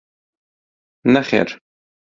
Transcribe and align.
نەخێر. 1.13 1.49